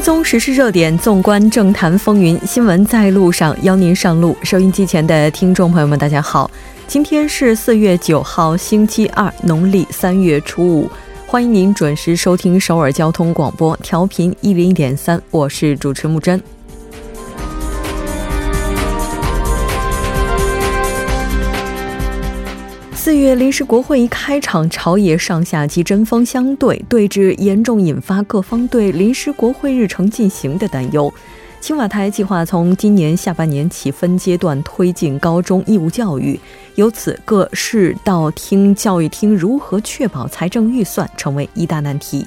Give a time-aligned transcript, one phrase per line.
[0.00, 4.34] 追踪时事热点，纵观政坛风云，新闻在路上，邀您上路。
[4.42, 6.50] 收音机前的听众朋友们，大家好，
[6.86, 10.90] 今天是四月九号，星期二，农历三月初五，
[11.26, 16.42] 欢迎您准时收听首尔交通广播，调频一零点三，我是主持木真。
[23.02, 31.10] 四月临时国会一开场，朝野上下级针锋相对，对峙严重引发各方对临时国会日程进行的担忧。
[31.62, 36.38] 青瓦台计划从今年下半年起分阶段推进高中义务教育，
[36.74, 42.26] 由此各市道厅、教育厅如何确保财政预算成为一大难题。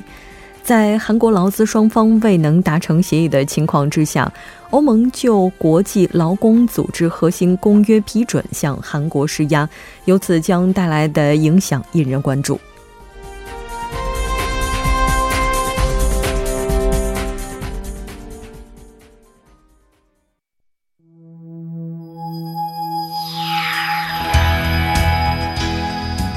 [0.63, 4.31] 在韩国劳资双方未能达成协议的情况之下，
[4.69, 9.67] 欧盟就国际劳工组织核心公约批准向韩国施压，
[10.05, 12.57] 由此将带来的影响引人关注。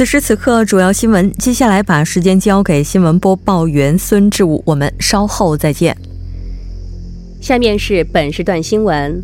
[0.00, 1.30] 此时此刻，主要新闻。
[1.32, 5.94] 接下来把时间交给新闻播报员孙志武，我们稍后再见。
[7.38, 9.22] 下面是本时段新闻：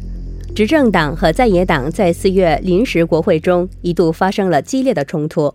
[0.54, 5.54] 执政党和在野党在四月临时国会中一度发生了激烈的冲突。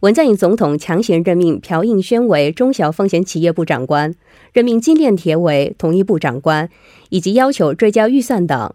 [0.00, 4.14] 文在寅总统强行任命朴应宣为中小风险企业部长官，
[4.54, 6.70] 任命金炼铁为统一部长官，
[7.10, 8.72] 以及要求追加预算等。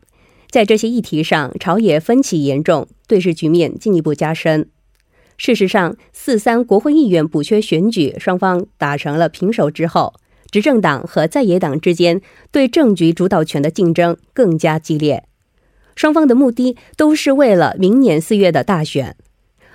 [0.51, 4.67] 在这些议题上，朝野分歧严重，对峙局面进一步加深。
[5.43, 10.13] 事实上，四三国会议员补缺选举双方打成了平手之后，
[10.51, 12.21] 执政党和在野党之间
[12.51, 15.23] 对政局主导权的竞争更加激烈。
[15.95, 19.15] 双方的目的都是为了明年四月的大选，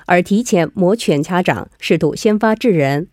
[0.07, 3.09] 而提前摩拳擦掌，试图先发制人。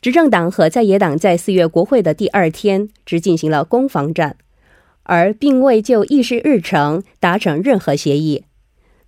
[0.00, 4.38] 执政党和在野党在四月国会的第二天只进行了攻防战，
[5.02, 8.44] 而并未就议事日程达成任何协议。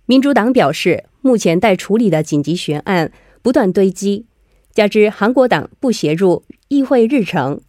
[0.05, 1.05] 民主党表示。
[1.25, 4.27] 目前待处理的紧急悬案不断堆积，
[4.71, 7.59] 加之韩国党不协助议会日程，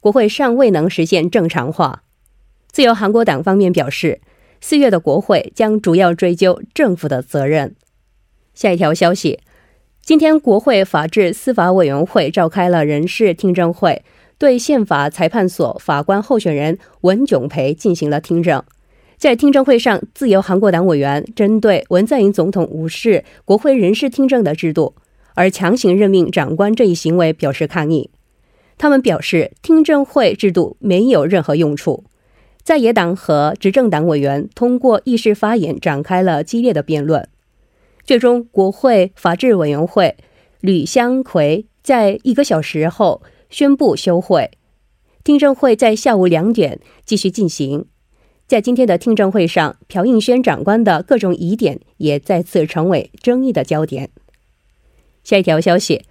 [0.00, 2.02] 国会尚未能实现正常化。
[2.66, 4.20] 自由韩国党方面表示，
[4.60, 7.76] 四月的国会将主要追究政府的责任。
[8.54, 9.38] 下一条消息，
[10.02, 14.02] 今天国会法制司法委员会召开了人事听证会，
[14.36, 18.64] 对宪法裁判所法官候选人文炯培进行了听证。
[19.16, 24.94] 在听证会上，自由韩国党委员针对文在寅总统无视国会人事听证的制度，
[25.34, 28.10] 而强行任命长官这一行为表示抗议。
[28.76, 32.04] 他们表示，听证会制度没有任何用处。
[32.62, 37.26] 在野党和执政党委员通过议事发言展开了激烈的辩论。
[38.04, 40.16] 最终，国会法制委员会
[40.60, 44.50] 吕香奎在一个小时后宣布休会。
[45.24, 47.86] 听证会在下午两点继续进行。
[48.46, 54.10] 在今天的听证会上，朴应宣长官的各种疑点也再次成为争议的焦点。
[55.24, 56.04] 下一条消息，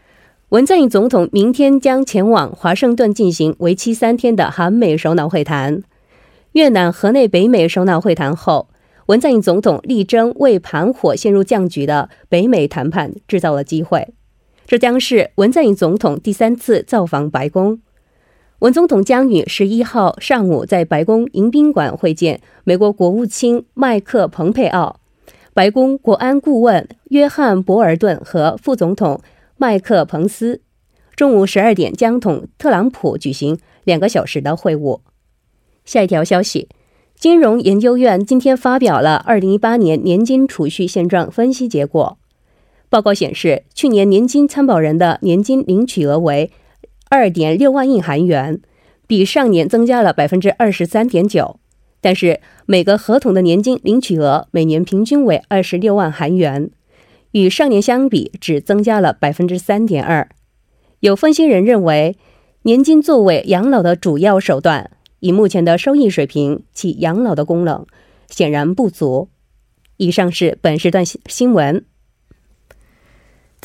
[0.50, 5.82] 文在寅总统明天将前往华盛顿进行为期三天的韩美首脑会谈。
[6.52, 8.68] 越南河内北美首脑会谈后，
[9.06, 14.10] 文在寅总统力争为盘火陷入僵局的北美谈判制造了机会。
[14.68, 17.80] 这将是文在寅总统第三次造访白宫。
[18.60, 25.02] 文总统将于十一号上午在白宫迎宾馆会见美国国务卿麦克·蓬佩奥、
[25.54, 29.20] 白宫国安顾问约翰·博尔顿和副总统
[29.58, 30.62] 麦克·彭斯。
[31.18, 35.02] 中午十二点将同特朗普举行两个小时的会晤。
[35.84, 36.70] 下一条消息：
[37.20, 42.18] 金融研究院今天发表了二零一八年年金储蓄现状分析结果。
[42.90, 46.52] 报告显示，去年年金参保人的年金领取额为。
[47.16, 48.60] 二点六万亿韩元，
[49.08, 51.62] 比上年增加了百分之二十三点九，
[52.02, 56.70] 但是每个合同的年金领取额每年平均为二十六万韩元，
[57.32, 60.28] 与上年相比只增加了百分之三点二。
[61.00, 62.18] 有分析人认为，
[62.64, 64.92] 年金作为养老的主要手段，
[65.22, 67.86] 以目前的收益水平，其养老的功能
[68.30, 69.30] 显然不足。
[69.96, 71.86] 以上是本时段新闻。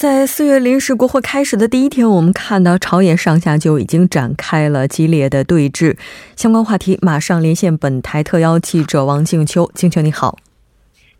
[0.00, 5.94] 在四月临时国会开始的第一天，我们看到朝野上下就已经展开了激烈的对峙。
[6.36, 9.70] 相关话题，马上连线本台特邀记者王静秋。
[9.74, 10.38] 静秋，你好。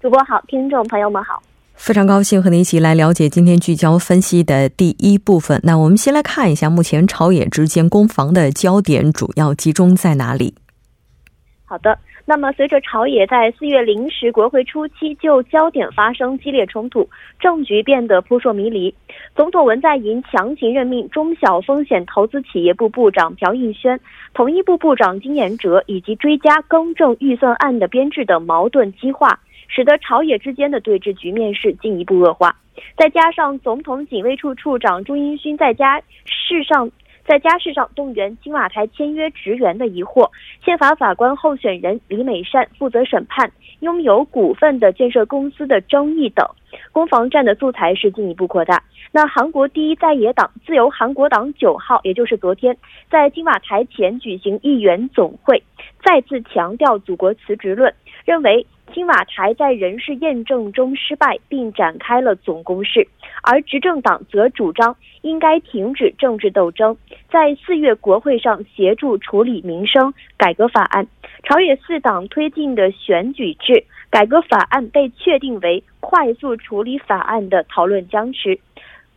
[0.00, 1.42] 主播好，听众朋友们好。
[1.74, 5.60] 非常高兴和您一起来了解今天聚焦分析的第一部分。
[5.62, 10.54] 那我们先来看一下，目前朝野之间攻防的焦点主要集中在哪里？
[11.66, 11.98] 好的。
[12.30, 17.10] 那么，随着朝野在四月临时国会初期就焦点发生激烈冲突，
[17.40, 18.94] 政局变得扑朔迷离。
[19.34, 23.98] 总统文在寅强行任命中小风险投资企业部部长朴应轩、
[24.32, 32.54] 统一部部长金延哲，以及追加更正预算案的编制等矛盾激化，使得朝野之间的对峙局面是进一步恶化。
[32.96, 36.88] 再加上总统警卫处处长朱英勋在家事上。
[37.30, 40.28] 在家事上动员青瓦台签约职员的疑惑，
[40.64, 43.48] 宪法法官候选人李美善负责审判
[43.78, 46.44] 拥有股份的建设公司的争议等，
[46.90, 48.82] 攻防战的素材是进一步扩大。
[49.12, 52.76] 那韩国第一在野党自由韩国党九号，也就是昨天
[53.08, 55.62] 在金瓦台前举行议员总会，
[56.04, 57.94] 再次强调祖国辞职论，
[58.24, 58.66] 认为。
[58.92, 63.06] 青瓦台在人事验证中失败，并展开了总攻势，
[63.42, 66.96] 而执政党则主张应该停止政治斗争，
[67.30, 71.06] 在四月国会上协助处理民生改革法案。
[71.44, 78.58] 朝野四党推进的选举制改革法案被确定为快速处理法案的讨论僵持。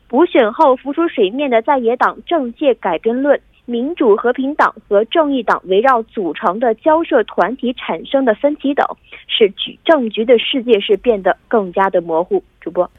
[0.07, 3.39] 补选后浮出水面的在野党政界改编论。
[3.65, 8.85] 民主和平党和正义党围绕组成的交涉团体产生的分歧等，
[9.27, 12.43] 使局政局的世界是变得更加的模糊。
[12.59, 12.89] 主播，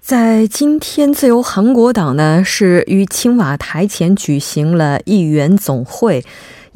[0.00, 6.24] 在今天，自由韩国党呢是于青瓦台前举行了议员总会。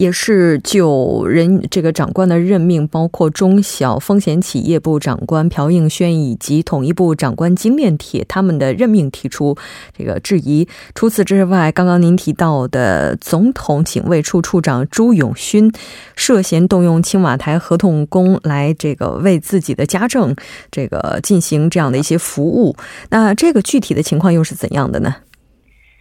[0.01, 9.55] 也是就人这个长官的任命，包括中小风险企业部长官朴应轩以及统一部长官金炼铁他们的任命提出
[9.95, 10.67] 这个质疑。
[10.95, 15.71] 除此之外，刚刚您提到的总统警卫处处长朱永勋
[16.17, 20.35] 涉嫌动用青瓦台合同工来这个为自己的家政
[20.71, 22.75] 这个进行这样的一些服务，
[23.11, 25.17] 那这个具体的情况又是怎样的呢？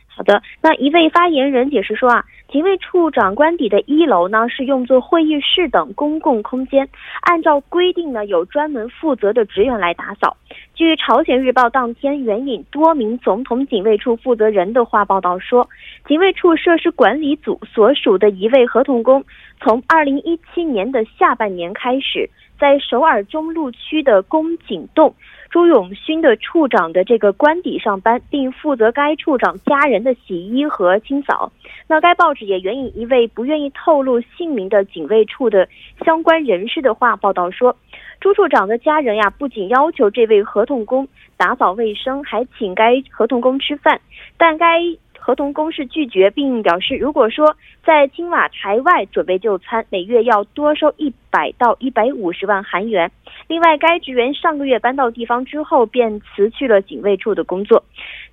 [0.07, 2.23] 好的，那一位发言人解释说啊。
[2.51, 6.89] 警卫处长官邸的一楼呢是用作会议室等公共空间，
[7.21, 10.35] 按照规定呢有专门负责的职员来打扫。
[10.73, 15.69] 据朝鲜日报当天援引多名总统警卫处负责人的话报道说，
[16.07, 19.23] 警卫处设施管理组所属的一位合同工，
[19.61, 22.27] 从二零一七年的下半年开始，
[22.59, 25.15] 在首尔中路区的宫井洞。
[25.49, 31.51] 朱永勋的处长的这个官邸上班，并负责该处长家人的洗衣和清扫。
[31.87, 35.67] 那该报纸也援引一位不愿意透露姓名的警卫处的
[36.05, 37.75] 相关人士的话报道说，
[38.19, 43.99] 朱处长的家人呀，不仅要求这位合同工打扫卫生，还请该合同工吃饭，
[44.37, 44.81] 但该。
[45.21, 53.11] 合同工是拒绝，并表示，如果说在青瓦台外准备就餐，每月要多收一百到一百五十万韩元。
[53.47, 57.83] 另外，该职员上个月搬到地方之后，便辞去了警卫处的工作。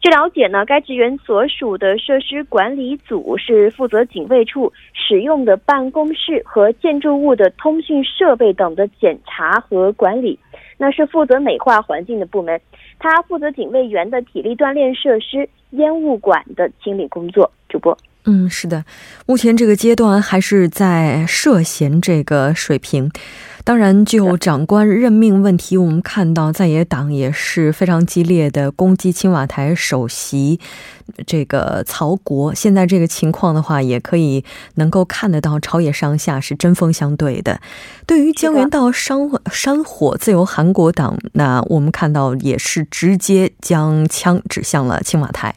[0.01, 10.39] 据了解呢，该职员所属的设施管理组是负责警卫处使用的办公室和建筑物的通讯设备等的检查和管理，
[10.77, 12.61] 那是负责美化环境的部门。
[12.99, 15.49] 他负责警卫员的体力锻炼设施。
[15.71, 17.95] 烟雾管的清理工作，主播。
[18.29, 18.85] 嗯，是的，
[19.25, 23.11] 目前这个阶段还是在涉嫌这个水平。
[23.63, 30.61] 当然，就长官任命问题，我们看到在野党也是非常激烈的攻击青瓦台首席
[31.27, 32.55] 这个曹国。
[32.55, 37.61] 现在这个情况的话，也可以能够看得到朝野上下是针锋相对的。
[38.07, 39.19] 对于江原道山
[39.51, 45.55] 山火，自由韩国党，那我们看到也是直接将枪指向了青瓦台。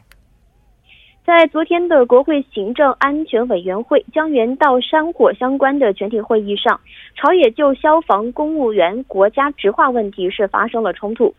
[1.30, 6.80] 在昨天的国会行政安全委员会江原道山火相关的全体会议上，
[7.14, 11.32] 朝野就消防公务员国家职化问题是发生了冲突。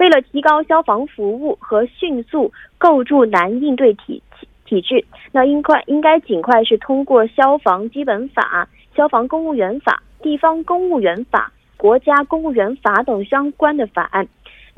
[0.00, 4.20] 为了提高消防服务和迅速构筑难应对体
[4.64, 14.26] 体制，那应快应该尽快是通过消防基本法、消防公务员法、地方公务员法、国家公务员法等相关的法案。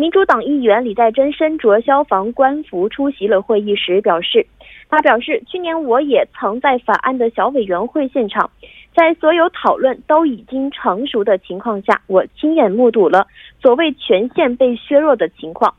[0.01, 4.47] 民主党议员李在珍身着消防官服出席了会议时表示。
[4.89, 8.49] 他表示，去年我也曾在法案的小委员会现场，
[8.95, 13.27] 在所有讨论都已经成熟的情况下，我亲眼目睹了
[13.61, 15.75] 所谓权限被削弱的情况。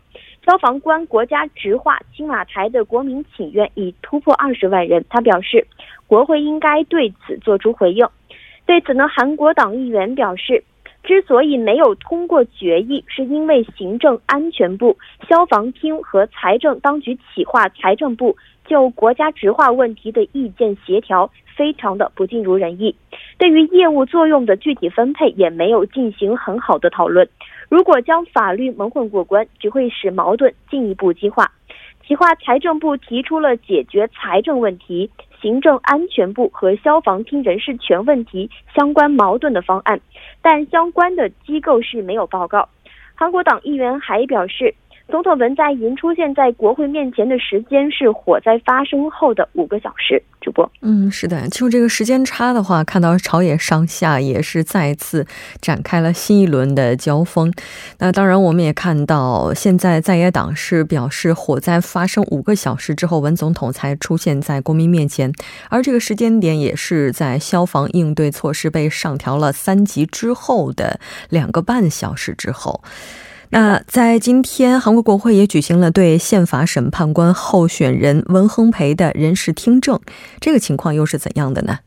[0.46, 5.06] 消防官国家直化青瓦台的国民请愿已突破二十万人。
[5.10, 5.66] 他表示，
[6.08, 8.06] 国会应该对此作出回应。
[8.66, 10.62] 对此呢，韩国党议员表示，
[11.10, 14.96] 之所以没有通过决议，是因为行政安全部、
[15.28, 18.38] 消防厅和财政当局企划财政部
[18.68, 22.96] 就国家执化问题的意见协调非常的不尽如人意，
[23.40, 27.28] 对于业务作用的具体分配也没有进行很好的讨论。
[27.70, 31.52] 如果将法律蒙混过关，只会使矛盾进一步激化。
[32.06, 35.10] 企划财政部提出了解决财政问题、
[35.42, 40.00] 行政安全部和消防厅人事权问题相关矛盾的方案，
[40.42, 42.68] 但相关的机构是没有报告。
[43.16, 44.74] 韩国党议员还表示。
[45.12, 50.22] 总统文在寅出现在国会面前的时间是火灾发生后的五个小时。
[50.42, 55.28] 主播，嗯，是的，就这个时间差的话，看到朝野上下也是再次
[55.62, 57.52] 展开了新一轮的交锋。
[57.98, 65.32] 那当然，我们也看到，现在在野党是表示火灾发生五个小时之后，文总统才出现在国民面前，
[65.70, 72.82] 而这个时间点也是在消防应对措施被上调了三级之后的两个半小时之后。
[73.52, 80.00] 那在今天，韩国国会也举行了对宪法审判官候选人文亨培的人事听证，
[80.40, 81.80] 这个情况又是怎样的呢？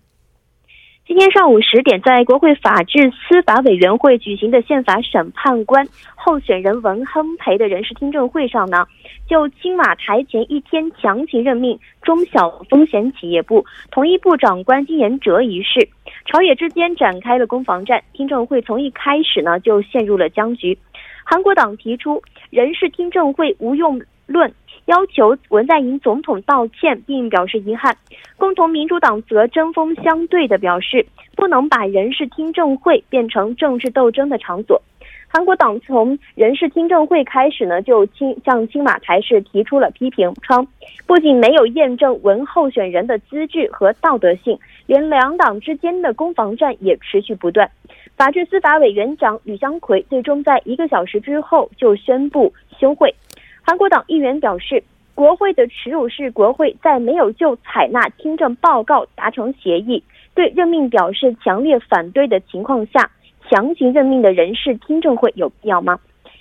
[1.06, 8.86] 今天上午十点，在国会法制司法委员会举行的宪法审判官候选人文亨培的人事听证会上呢，
[9.28, 15.88] 就青瓦台前一天强行任命中小风险企业部统一部长官金延哲一事，
[16.26, 18.02] 朝野之间展开了攻防战。
[18.14, 20.78] 听证会从一开始呢，就陷入了僵局。
[21.24, 24.52] 韩国党提出人事听证会无用论，
[24.86, 27.96] 要求文在寅总统道歉，并表示遗憾。
[28.36, 34.80] 共同民主党则针锋相对的表示，不能把人事听证会变成政治斗争的场所。
[35.28, 40.66] 韩国党从人事听证会开始呢，就青向青瓦台市提出了批评，称
[41.06, 44.58] 不仅没有验证文候选人的资质和道德性，
[44.92, 47.70] 连两党之间的攻防战也持续不断。
[48.14, 53.14] 法制司法委员长吕香奎最终在一个小时之后就宣布休会。
[53.62, 54.84] 韩国党议员表示，
[55.14, 63.10] 国会的耻辱是国会在没有就采纳听证报告达成协议、对任命表示强烈反对的情况下，
[63.48, 65.98] 强行任命的人事听证会有必要吗？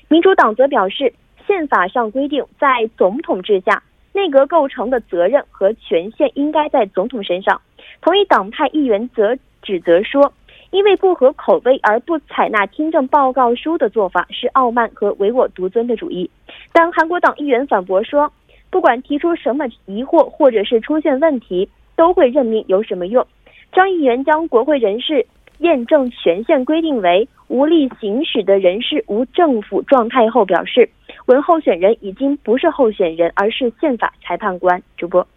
[0.09, 1.13] 民主党则表示，
[1.47, 3.81] 宪法上规定，在总统制下，
[4.11, 7.61] 内阁构成的责任和权限应该在总统身上。
[8.01, 10.33] 同一党派议员则指责说。
[10.71, 16.31] 因为不合口味而不采纳听证报告书的做法是傲慢和唯我独尊的主义，
[16.71, 18.31] 但韩国党议员反驳说，
[18.69, 23.27] 不管提出什么疑惑或者是出现问题，都会任命有什么用？
[23.73, 25.25] 张议员将国会人事
[25.57, 30.89] 验证权限规定为无力行使的人事无政府状态后，表示
[31.25, 34.81] 文候选人已经不是候选人，而是宪法裁判官。
[34.95, 35.27] 主播。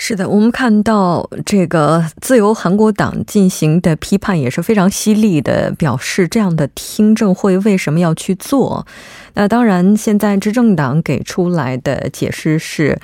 [0.00, 8.86] 是的，我们看到这个自由韩国党进行的批判也是非常犀利的，表示这样的听证会为什么要去做？
[9.34, 12.98] 那当然，现在执政党给出来的解释是，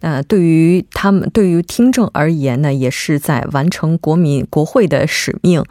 [0.00, 5.64] 那对于他们对于听证而言呢，也是在完成国民国会的使命。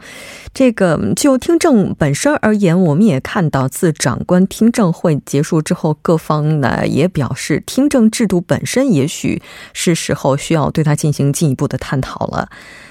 [0.54, 12.48] 这个就听证本身而言，我们也看到，自长官听证会结束之后，各方呢也表示，听证制度本身也许是时候需要对它进行进一步的探讨了。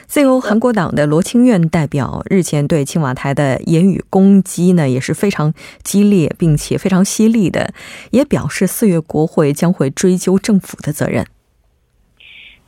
[0.09, 7.71] 自由韩国党的罗清苑代表日前对青瓦台的言语攻击呢也是非常激烈，并且非常犀利的，
[8.09, 11.23] 也表示四月国会将会追究政府的责任。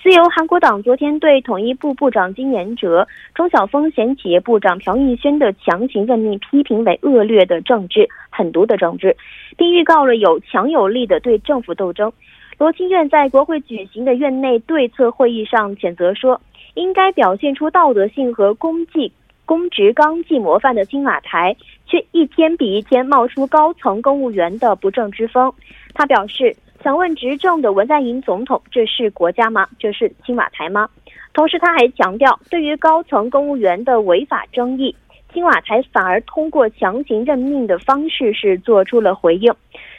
[0.04, 9.18] 自由韩国党昨天对统一部部长金延哲、中小风险企业部长朴义轩的强行任命批评为恶劣的政治、狠毒的政治，
[9.58, 12.14] 并预告了有强有力的对政府斗争。
[12.60, 16.40] 罗清苑在国会举行的院内对策会议上谴责说。
[16.74, 19.12] 应该表现出道德性和公绩、
[19.46, 25.52] 公职纲纪模范的青瓦台，却一天比一天冒出高层公务员的不正之风。
[25.94, 29.68] 他表示，想问执政的文在寅总统：这是国家吗？
[29.78, 30.90] 这是青瓦台吗？
[31.34, 34.96] 同时，他还强调，对于高层公务员的违法争议，
[35.34, 39.54] 青瓦台反而通过强行任命的方式是做出了回应。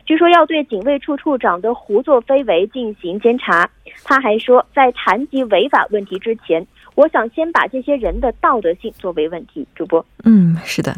[0.04, 3.68] 据说要对警卫处处长的胡作非为进行监察。
[4.04, 9.66] 他还说，在谈及违法问题之前，我想先把这些人的道德性作为问题。
[9.74, 10.94] 主播，嗯，是的。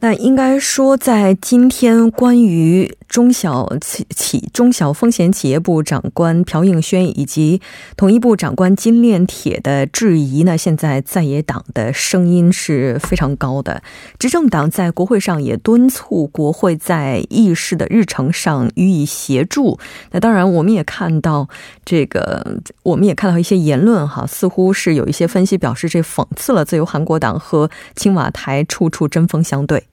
[0.00, 7.60] 那应该说，在今天关于中小企企中小风险企业部长官朴应轩以及
[7.96, 13.82] 统一部长官金炼铁的质疑呢，现在在野党的声音是非常高的。
[14.20, 19.80] 执政党在国会上也敦促国会在议事的日程上予以协助。
[20.12, 21.48] 那当然，我们也看到
[21.84, 29.87] 这个，我们也看到一些言论哈，似乎是有一些分析表示，这讽刺了自由韩国党和青瓦台处处针锋相对。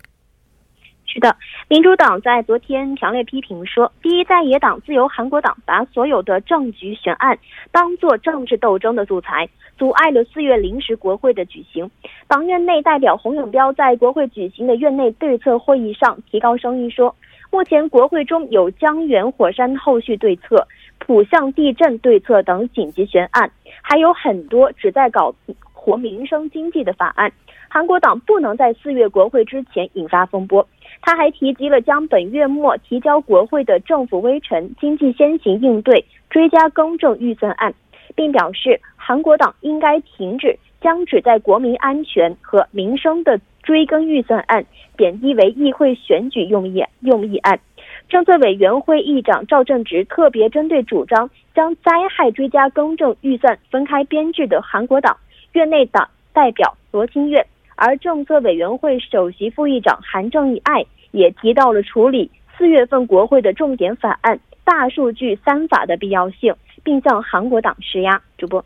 [1.15, 1.33] 是的，
[1.69, 7.39] 民主党在昨天强烈批评说，第一在野党自由韩国党把所有的政局悬案
[7.71, 11.89] 当作政治斗争的素材，阻碍了四月临时国会的举行。
[12.27, 17.15] 党院内代表洪永标在国会举行的院内对策会议上提高声音说，
[17.49, 20.67] 目前国会中有江源火山后续对策、
[20.99, 23.49] 浦项地震对策等紧急悬案，
[23.81, 25.33] 还有很多旨在搞
[25.71, 27.31] 活民生经济的法案。
[27.69, 30.65] 韩国党不能在四月国会之前引发风波。
[31.01, 37.73] 他还提及了将本月末提交国会的政府微臣经济先行应对追加更正预算案，
[38.15, 47.59] 并表示韩国党应该停止将旨在国民安全和民生的追更预算案贬低为议会选举用意用议案。
[48.07, 55.17] 政策委员会议长赵正直特别针对主张将灾害追加更正预算分开编制的韩国党
[55.53, 60.85] 院内党代表罗清月，而政策委员会首席副议长韩正义爱。
[61.11, 66.53] 也提到了处理四月份国会的重点法案“大数据三法”的必要性，
[66.83, 68.21] 并向韩国党施压。
[68.37, 68.61] 主播，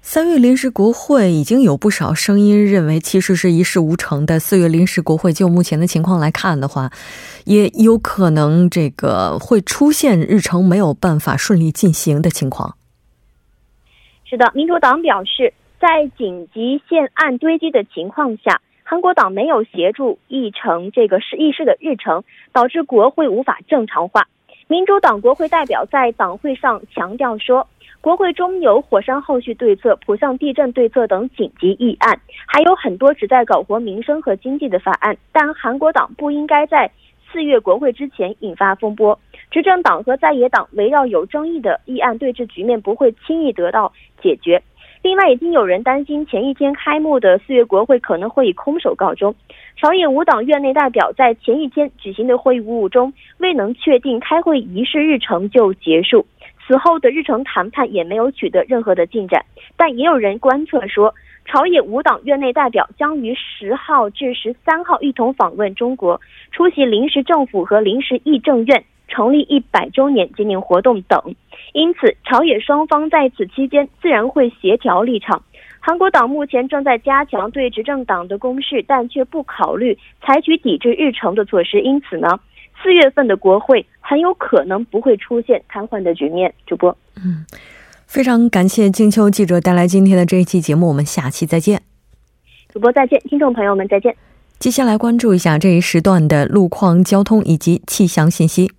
[0.00, 4.40] 三月临时国会已经有不少声音认为，其实是一事无成的。
[4.40, 6.90] 四月临时国会就目前的情况来看的话，
[7.44, 12.74] 也有可能这个会出现日程没有办法顺利进行的情况。
[14.24, 18.60] 是的，民主党表示，在紧急宪案堆积的情况下。
[18.88, 24.28] 韩国党没有协助议程这个是议事的日程，导致国会无法正常化。
[24.68, 27.66] 民主党国会代表在党会上强调说，
[28.00, 35.16] 国会中有火山后续对策、浦项地震对策等紧急议案，还有很多旨在搞活民生和经济的法案。
[35.32, 36.88] 但韩国党不应该在
[37.32, 39.18] 四月国会之前引发风波。
[39.50, 43.92] 执政党和在野党围绕有争议的议案对峙局面不会轻易得到
[44.22, 44.62] 解决。
[45.06, 49.32] 另外，已经有人担心前一天开幕的四月国会可能会以空手告终。
[49.76, 56.26] 朝野五党院内代表在前一天举行的会议务中未能确定开会仪式日程就结束，
[56.66, 59.44] 此后的日程谈判也没有取得任何的进展。
[59.76, 61.14] 但也有人观测说，
[61.44, 71.20] 朝野五党院内代表将于十号至十三号一同访问中国，出席临时政府和临时议政院成立一百周年纪念活动等。
[71.72, 75.42] 因此，朝野双方在此期间自然会协调立场。
[75.80, 81.80] 韩国党目前正在加强对执政党的攻势，但却不考虑采取抵制日程的措施。
[81.80, 82.40] 因此呢，
[82.82, 86.52] 四月份的国会很有可能不会出现瘫痪的局面。
[86.66, 87.46] 主播，嗯，
[88.06, 91.82] 非常感谢静秋记者带来今天的这一期节目，我们下期再见。
[92.72, 94.16] 主播再见，听众朋友们再见。
[94.58, 98.72] 接下来关注一下这一时段的路况、交通以及气象信息。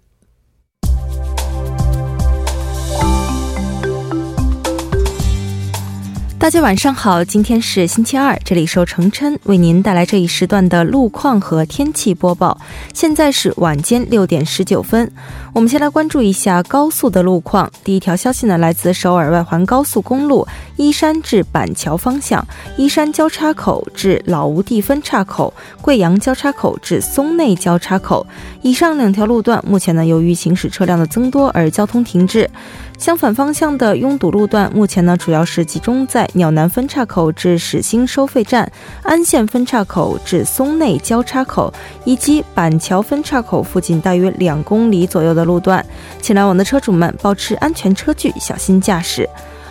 [6.47, 12.57] 大家晚上好，今天是星期二，这里是程琛为您带来这一时段的路况和天气播报。
[12.93, 15.11] 现在是晚间六点十九分，
[15.53, 17.69] 我们先来关注一下高速的路况。
[17.83, 28.25] 第一条消息呢，来自首尔外环高速公路依山至板桥方向，依山交叉口至老吴地分岔口、贵阳交叉口至松内交叉口，
[28.61, 32.49] 以上两条路段目前呢，由于行驶车辆的增多而交通停滞。
[32.97, 38.69] 相反方向的拥堵路段，目前呢主要是集中在鸟南分岔口至始兴收费站、
[39.03, 41.71] 安县分岔口至松内交叉口
[42.05, 45.85] 以及板桥分岔口附近大约两公里左右的路段，
[46.21, 49.29] 请来往的车主们保持安全车距，小心驾驶。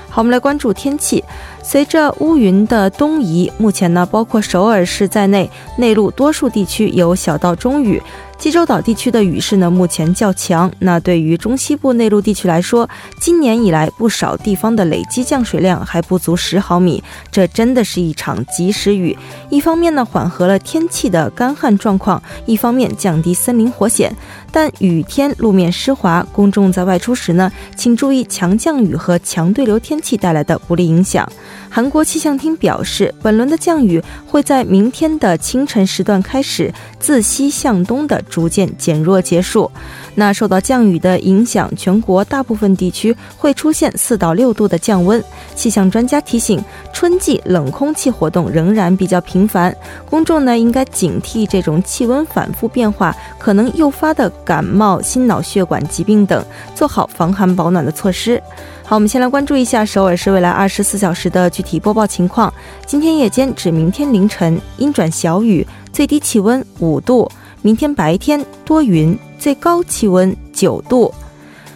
[0.09, 1.23] 好，我们来关注天气。
[1.63, 8.01] 随着乌云的东移，目前呢，包括首尔市在内，内陆多数地区有小到中雨。
[8.39, 10.71] 济州岛地区的雨势呢，目前较强。
[10.79, 19.17] 那对于中西部内陆地区来说，今年以来不少地方的累积降水量还不足十毫米，这真的是一场及时雨。
[19.49, 24.15] 一方面呢，缓和了天气的干旱状况；一方面降低森林火险。
[24.53, 31.31] 但雨天路面湿滑，公众在外出时呢，请注意强降雨和强对流天气带来的不利影响。
[31.69, 39.71] 韩国气象厅表示，本轮的降雨会在明天的清晨时段开始，自西向东的逐渐减弱结束。
[40.15, 45.23] 那受到降雨的影响，全国大部分地区会出现四到六度的降温。
[45.55, 46.63] 气象专家提醒，
[46.93, 49.75] 春季冷空气活动仍然比较频繁，
[50.09, 58.43] 公众呢应该警惕这种气温反复变化可能诱发的感冒、心脑血管疾病等，做好防寒保暖的措施。
[58.85, 62.53] 好，我们先来关注一下首尔市未来二十四小时的具体播报情况。
[62.87, 67.29] 今天夜间至明天凌晨阴转小雨，最低气温五度；
[67.67, 69.19] 明天白天多云。
[69.41, 71.13] 最高气温九度。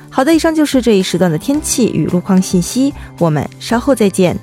[0.08, 2.94] 好的，以上就是这一时段的天气与路况信息。
[3.18, 4.38] 我们稍后再见。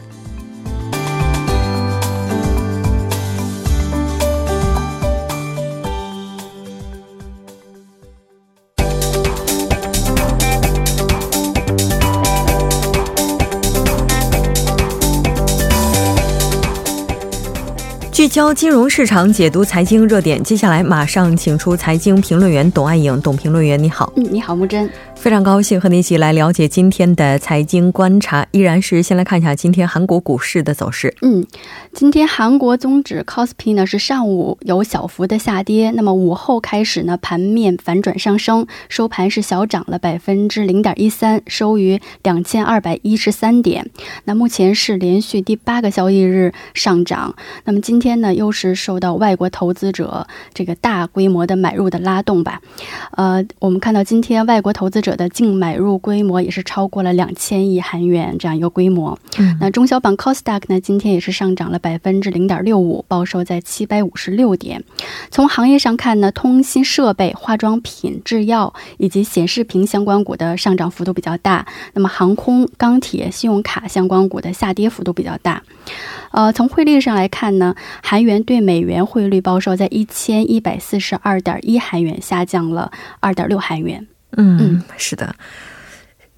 [18.38, 20.44] 教金融市场，解读财经热点。
[20.44, 24.14] 接下来马上请出财经评论员董爱颖，董评论员你好。
[24.16, 24.88] 你好，木真。
[25.28, 28.48] 非常高兴和你一起来了解今天的财经观察。
[28.52, 31.14] 依然是先来看一下今天韩国股市的走势。
[31.22, 31.46] 嗯，
[31.92, 43.90] 今天韩国综指 c o s p i 呢是上午有小幅的下跌，那么午后开始呢盘面反转上升，收盘是小涨了百分之零点一三，收于两千二百一十三点。
[44.24, 47.36] 那目前是连续第八个交易日上涨。
[47.66, 52.62] 那么今天呢又是受到外国投资者这个大规模的买入的拉动吧。
[53.12, 55.17] 呃，我们看到今天外国投资者。
[55.18, 59.18] 者的净买入规模也是超过了两千亿韩元这样一个规模。
[59.40, 64.84] 嗯，那中小板 c o s d a q 呢，今天也是上涨了百分之零点六五，报收在七百五十六点。
[65.32, 71.66] 从行业上看呢，通信设备、化妆品、制药以及显示屏相关股的上涨幅度比较大。
[71.94, 75.64] 那么航空、钢铁、信用卡相关股的下跌幅度比较大。
[76.32, 84.06] 呃，从汇率上来看呢，韩元对美元汇率报收在一千一百四十二点一韩元，下降了二点六韩元。
[84.38, 85.36] 嗯，是的。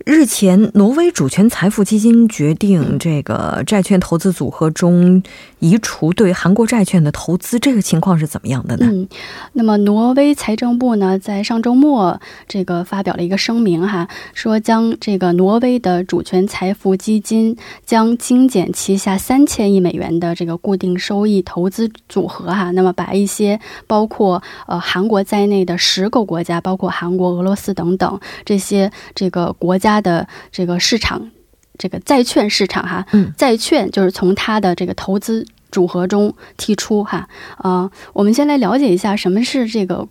[0.05, 5.21] 日前，挪威主权财富基金决定这个债券投资组合中
[5.59, 8.87] 移除对韩国债券的投资，这个情况是怎么样的呢？
[8.89, 9.07] 嗯，
[9.53, 29.88] 那么挪威财政部呢，在上周末这个发表了一个声明哈，说将这个挪威的主权财富基金将精简旗下三千亿美元的这个固定收益投资组合哈，那么把一些包括呃韩国在内的十个国家，包括韩国、俄罗斯等等这些这个国家。
[29.89, 31.31] 它的这个市场，
[31.77, 40.07] 这个债券市场哈，嗯，债券就是从它的这个投资组合中剔出哈，啊，我们先来了解一下什么是这个。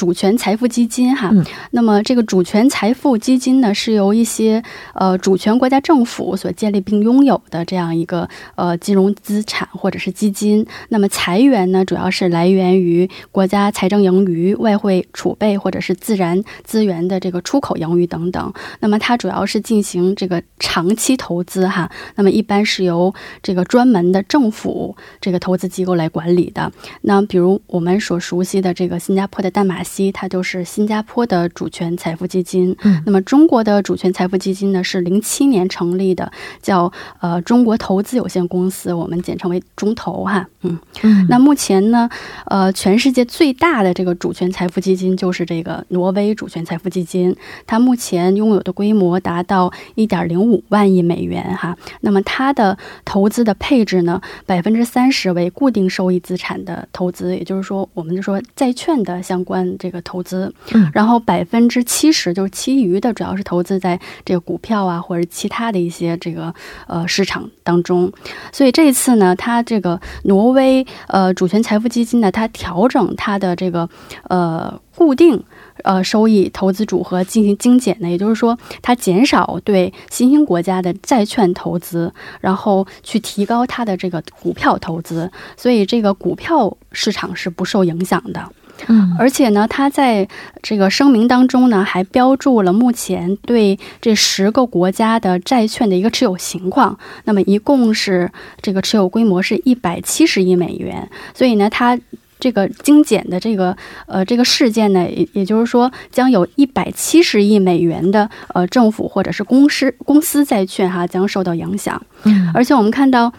[0.00, 1.30] 主权财富基金哈，
[1.72, 4.62] 那么这个主权财富基金呢，是由一些
[4.94, 10.66] 呃主权国家政府所建立并拥有的这样一个呃金融资产或者是基金。
[10.88, 18.50] 那么财源呢，主要是来源于国家财政盈余、外汇储备或者是自然资源的这个出口盈余等等。
[18.78, 21.90] 那么它主要是进行这个长期投资哈。
[22.14, 26.72] 那么一般是由这个专门的政府这个投资机构来管理的。
[27.02, 29.84] 那比如我们所熟悉的这个新加坡的淡马。
[30.12, 32.76] 它就是新加坡的主权财富基金。
[32.82, 36.30] 嗯，那么中国的主权财富基金呢，是零七年成立的，
[36.62, 40.46] 叫呃中国投资有限公司，我们简称为中投哈。
[40.62, 42.08] 嗯嗯，那目前呢，
[42.46, 47.34] 呃，全世界最大的这个主权财富基金就是这个挪威主权财富基金，
[47.66, 51.76] 它目前拥有的规模达到一点零五万亿美元哈。
[52.02, 59.69] 那么它的投资的配置呢，百分之三十为固定收益资产的投资，也就是说，我们就说债券的相关。
[59.78, 60.52] 这个投资，
[60.92, 66.54] 然后百分之七十就是其余的，主要是投资在这个股票啊，或者其他的一些这个
[66.86, 68.12] 呃市场当中。
[68.52, 73.88] 所以这一次呢，它这个挪威呃主权财富基金呢，它调整它的这个
[74.28, 75.42] 呃固定
[75.84, 85.30] 呃收益投资组合进行精简呢，也就是说，它减少对新兴国家的债券投资，然后去提高它的这个股票投资。
[85.56, 88.52] 所以这个股票市场是不受影响的。
[88.88, 90.26] 嗯，而且呢，他在
[90.62, 96.98] 这个声明当中呢，还标注了目前对这十个国家的债券的一个持有情况。
[97.24, 101.08] 那么一共是这个持有规模是一百七十亿美元。
[101.34, 101.98] 所以呢，它
[102.38, 112.00] 这个精简的这个呃这个事件呢，也也就是说，将有一百七十亿美元的呃政府或者是公司公司债券哈将受到影响。
[112.24, 113.32] 嗯，而且我们看到。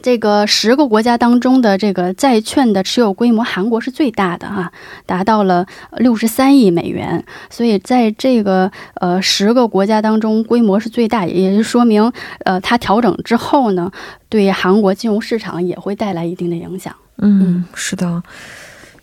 [0.00, 4.72] 这个十个国家当中的这个债券的持有规模，韩国是最大的哈，
[5.04, 5.66] 达到了
[5.98, 7.24] 六十三亿美元。
[7.50, 12.12] 所以在这个呃十个国家当中，规模是最大，也就说明
[12.44, 13.92] 呃它调整之后呢，
[14.28, 16.94] 对韩国金融市场也会带来一定的影响。
[17.18, 18.22] 嗯，是的。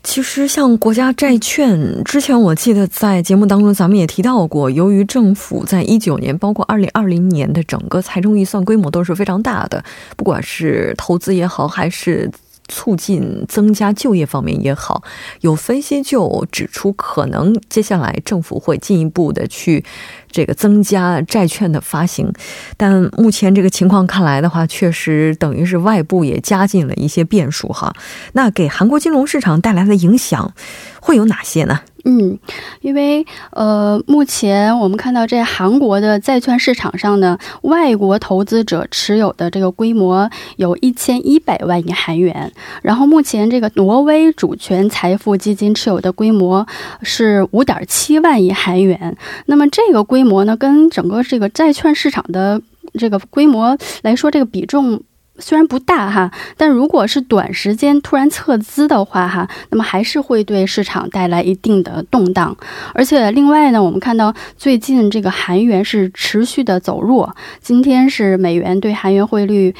[0.01, 9.83] 其实，像国家债券，之前我记得在节目当中咱们也提到过，由于政府在一九年，包括二零二零年的整个财政预算规模都是非常大的，
[10.15, 12.29] 不管是投资也好，还是。
[12.69, 15.03] 促进增加就业方面也好，
[15.41, 19.83] 有分析就指出，可能接下来政府会进一步的去
[20.31, 22.31] 这个增加债券的发行，
[22.77, 27.93] 但目前这个情况看来的话，确实等于是外部也加进了一些变数哈。
[28.33, 30.53] 那给韩国金融市场带来的影响
[31.01, 31.81] 会有哪些呢？
[32.05, 32.39] 嗯，
[32.81, 46.65] 因为呃，目前我们看到在韩国的债券市场上呢，外国投资者持有的这个规模有一千一百万亿韩元，然后目前这个挪威主权财富基金持有的规模
[47.01, 49.15] 是五点七万亿韩元。
[49.47, 52.61] 那么这个规模呢，跟整个这个债券市场的
[52.93, 55.01] 这个规模来说，这个比重。
[55.39, 62.55] 虽然不大哈，但如果是短时间突然撤资的话哈，那么还是会对市场带来一定的动荡。
[62.93, 69.73] 而且另外呢，我们看到最近这个韩元是持续的走弱，今天是美元对韩元汇率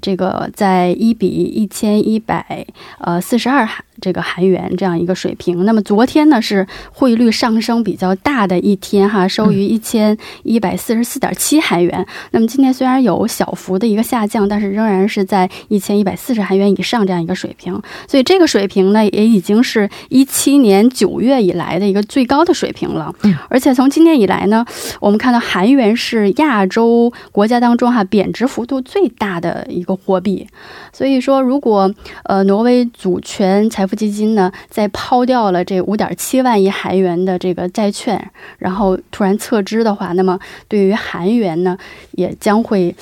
[0.00, 2.66] 这个在一比一千一百
[3.00, 3.84] 呃四十二韩。
[4.00, 12.06] 这个韩元这样一个水平，那么昨天呢是汇率上升比较大的一天哈，收于一千一百四十四点七韩元。
[12.30, 17.82] 那么今天虽然有小幅的一个下降，但是仍然是在一千一百四十韩元以上这样一个水平。
[18.06, 23.12] 所以这个水平呢，也已经是一七年九月以来的一个最高的水平了。
[23.24, 24.64] 嗯，而且从今年以来呢，
[25.00, 30.46] 我们看到韩元是亚洲国家当中哈贬值幅度最大的一个货币。
[30.92, 31.92] 所以说，如果
[32.24, 41.76] 呃挪威主权财富基金呢，在抛掉了这五点七万亿韩元的这个债券，然后突然撤资的话，那么对于韩元呢，
[42.12, 42.94] 也将会，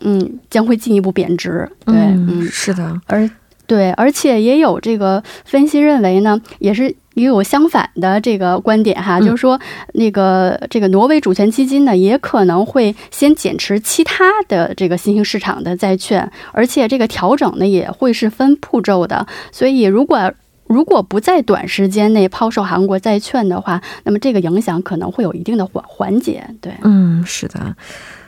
[0.00, 1.68] 嗯，将会进一步贬值。
[1.86, 3.28] 对，嗯，是的，而
[3.66, 6.94] 对，而且也有这个分析认为呢，也是。
[7.18, 9.60] 也有相反的这个观点哈，就是说，
[9.94, 19.26] 那个这个挪威主权基金呢，也可能会先减持其他的这个新兴市场的债券，而且这个调整呢也会是分步骤的。
[19.52, 20.32] 所以，如果
[20.66, 26.44] 如果不在短时间内抛售韩国债券的话，那么这个影响可能会有一定的缓缓解。
[26.60, 27.74] 对，嗯，是的，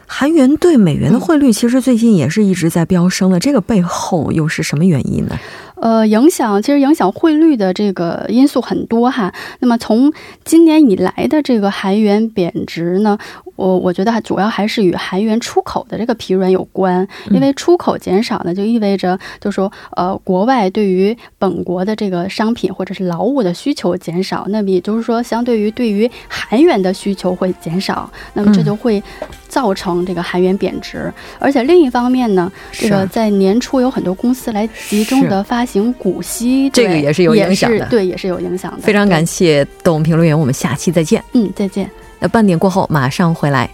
[0.07, 5.39] 韩元对美元的汇率其实最近也是一直在飙升的，这个背后又是什么原因呢？
[5.81, 9.33] 呃，影响其实影响汇率的这个因素很多哈。
[9.61, 10.13] 那么从
[10.45, 13.19] 今年以来的这个韩元贬值呢，
[13.61, 17.07] 我我觉得还主要还是与韩元出口的这个疲软有关。
[17.31, 29.03] 因为出口减少呢，就意味着就说呃，国外对于本国的这个商品或者是劳务的需求减少，那么也就是说，相对于对于韩元的需求会减少，那么这就会
[29.49, 31.11] 造成这个韩元贬值。
[31.39, 35.65] 而且另一方面呢，这个在年初有很多公司来集中的发。
[35.71, 38.79] 行股息，这个也是有影响的，对，也是有影响的。
[38.79, 41.23] 非常感谢董评论员，我们下期再见。
[41.33, 41.89] 嗯，再见。
[42.21, 43.69] 那半点过后马上回来。